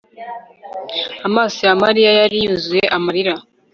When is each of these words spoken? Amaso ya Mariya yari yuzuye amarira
Amaso 1.27 1.59
ya 1.67 1.75
Mariya 1.83 2.09
yari 2.19 2.37
yuzuye 2.43 2.85
amarira 2.97 3.33